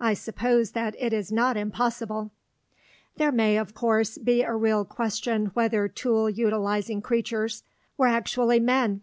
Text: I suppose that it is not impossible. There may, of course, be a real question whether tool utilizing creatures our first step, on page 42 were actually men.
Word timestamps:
I 0.00 0.12
suppose 0.12 0.72
that 0.72 0.94
it 0.98 1.14
is 1.14 1.32
not 1.32 1.56
impossible. 1.56 2.30
There 3.16 3.32
may, 3.32 3.56
of 3.56 3.72
course, 3.72 4.18
be 4.18 4.42
a 4.42 4.54
real 4.54 4.84
question 4.84 5.46
whether 5.54 5.88
tool 5.88 6.28
utilizing 6.28 7.00
creatures 7.00 7.62
our 7.62 7.62
first 7.62 7.62
step, 7.62 7.70
on 7.70 7.70
page 7.70 7.96
42 7.96 8.02
were 8.02 8.06
actually 8.52 8.60
men. 8.60 9.00